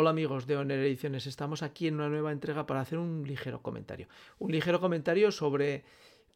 [0.00, 3.62] Hola amigos de Oner Ediciones, estamos aquí en una nueva entrega para hacer un ligero
[3.62, 4.06] comentario.
[4.38, 5.82] Un ligero comentario sobre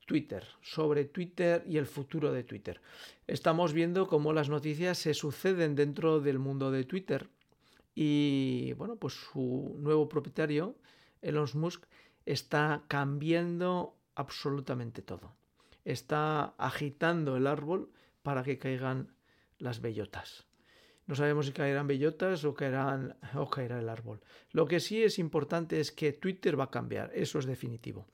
[0.04, 2.80] Twitter, sobre Twitter y el futuro de Twitter.
[3.29, 7.29] Estamos viendo cómo las noticias se suceden dentro del mundo de Twitter
[7.95, 10.74] y bueno, pues su nuevo propietario,
[11.20, 11.84] Elon Musk,
[12.26, 15.36] está cambiando absolutamente todo.
[15.84, 17.92] Está agitando el árbol
[18.24, 19.14] para que caigan
[19.58, 20.48] las bellotas.
[21.12, 24.22] No sabemos si caerán bellotas o caerán o caerá el árbol.
[24.50, 28.07] Lo que sí es importante es que Twitter va a cambiar, eso es definitivo.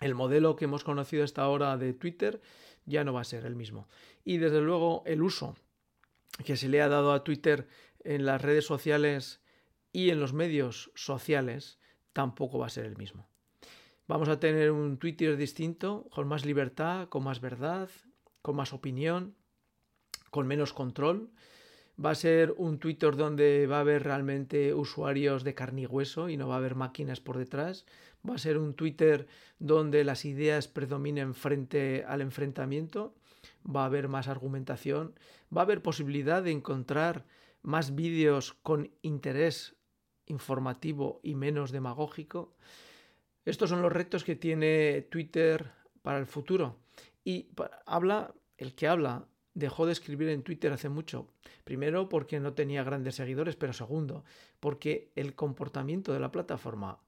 [0.00, 2.40] El modelo que hemos conocido hasta ahora de Twitter
[2.86, 3.88] ya no va a ser el mismo.
[4.22, 5.56] Y desde luego el uso
[6.44, 7.66] que se le ha dado a Twitter
[8.04, 9.40] en las redes sociales
[9.90, 11.80] y en los medios sociales
[12.12, 13.28] tampoco va a ser el mismo.
[14.06, 17.90] Vamos a tener un Twitter distinto, con más libertad, con más verdad,
[18.40, 19.34] con más opinión,
[20.30, 21.32] con menos control
[22.02, 26.28] va a ser un Twitter donde va a haber realmente usuarios de carne y hueso
[26.28, 27.84] y no va a haber máquinas por detrás.
[28.28, 29.26] Va a ser un Twitter
[29.58, 33.14] donde las ideas predominen frente al enfrentamiento.
[33.64, 35.14] Va a haber más argumentación.
[35.54, 37.24] Va a haber posibilidad de encontrar
[37.62, 39.76] más vídeos con interés
[40.26, 42.54] informativo y menos demagógico.
[43.44, 46.78] Estos son los retos que tiene Twitter para el futuro.
[47.24, 47.48] Y
[47.86, 51.28] habla, el que habla dejó de escribir en Twitter hace mucho.
[51.64, 54.24] Primero porque no tenía grandes seguidores, pero segundo
[54.60, 57.00] porque el comportamiento de la plataforma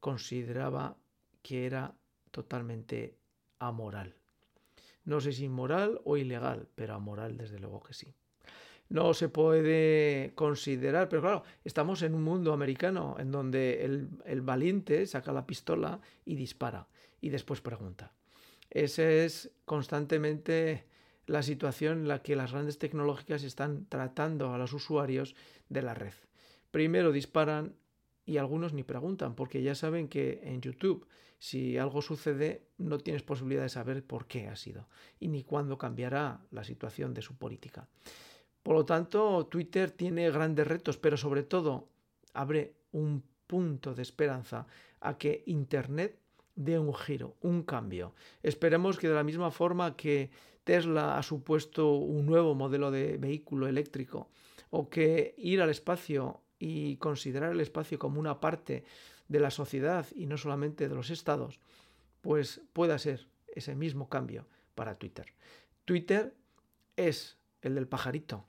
[0.00, 0.96] consideraba
[1.42, 1.94] que era
[2.30, 3.16] totalmente
[3.58, 4.14] amoral.
[5.04, 8.14] No sé si inmoral o ilegal, pero amoral desde luego que sí.
[8.88, 14.40] No se puede considerar, pero claro, estamos en un mundo americano en donde el, el
[14.42, 16.86] valiente saca la pistola y dispara
[17.20, 18.12] y después pregunta.
[18.70, 20.84] Ese es constantemente
[21.26, 25.34] la situación en la que las grandes tecnológicas están tratando a los usuarios
[25.68, 26.14] de la red.
[26.70, 27.74] Primero disparan
[28.26, 31.06] y algunos ni preguntan, porque ya saben que en YouTube,
[31.38, 34.88] si algo sucede, no tienes posibilidad de saber por qué ha sido
[35.20, 37.88] y ni cuándo cambiará la situación de su política.
[38.62, 41.88] Por lo tanto, Twitter tiene grandes retos, pero sobre todo
[42.32, 44.66] abre un punto de esperanza
[45.00, 46.18] a que Internet
[46.54, 48.14] dé un giro, un cambio.
[48.42, 50.30] Esperemos que de la misma forma que
[50.64, 54.28] Tesla ha supuesto un nuevo modelo de vehículo eléctrico
[54.70, 58.84] o que ir al espacio y considerar el espacio como una parte
[59.28, 61.60] de la sociedad y no solamente de los estados,
[62.20, 65.34] pues pueda ser ese mismo cambio para Twitter.
[65.84, 66.34] Twitter
[66.96, 68.46] es el del pajarito,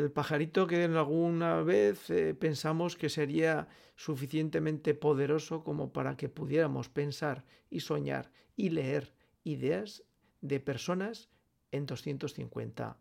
[0.00, 6.88] el pajarito que alguna vez eh, pensamos que sería suficientemente poderoso como para que pudiéramos
[6.88, 9.12] pensar y soñar y leer
[9.44, 10.02] ideas
[10.40, 11.28] de personas
[11.72, 12.96] en 250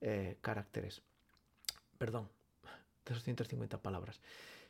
[0.00, 1.02] eh, caracteres.
[1.96, 2.28] Perdón,
[3.06, 4.20] 250 palabras.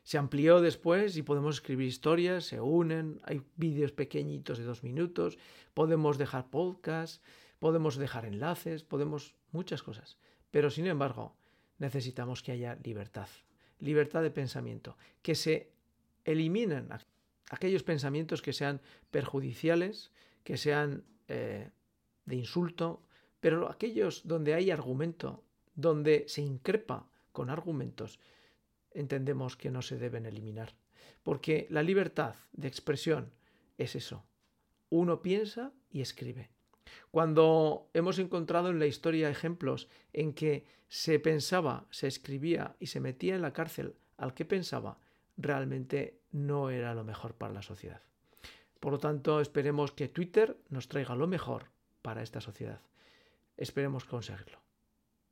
[0.03, 5.39] Se amplió después y podemos escribir historias, se unen, hay vídeos pequeñitos de dos minutos,
[5.73, 7.23] podemos dejar podcasts,
[7.61, 10.19] podemos dejar enlaces, podemos muchas cosas.
[10.51, 11.35] Pero sin embargo,
[11.83, 13.29] necesitamos que haya libertad,
[13.81, 15.73] libertad de pensamiento, que se
[16.25, 16.89] eliminen
[17.51, 20.13] aquellos pensamientos que sean perjudiciales,
[20.45, 21.71] que sean eh,
[22.25, 23.03] de insulto,
[23.41, 25.43] pero aquellos donde hay argumento,
[25.75, 28.21] donde se increpa con argumentos,
[28.93, 30.77] entendemos que no se deben eliminar.
[31.25, 33.33] Porque la libertad de expresión
[33.77, 34.25] es eso.
[34.89, 36.51] Uno piensa y escribe.
[37.11, 43.01] Cuando hemos encontrado en la historia ejemplos en que se pensaba, se escribía y se
[43.01, 44.99] metía en la cárcel al que pensaba,
[45.37, 48.03] realmente no era lo mejor para la sociedad.
[48.81, 51.67] Por lo tanto, esperemos que Twitter nos traiga lo mejor
[52.03, 52.81] para esta sociedad.
[53.57, 54.59] Esperemos conseguirlo.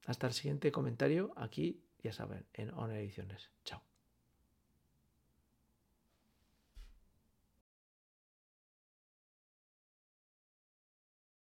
[0.06, 3.50] Hasta el siguiente comentario aquí, ya saben, en Honor Ediciones.
[3.64, 3.89] Chao.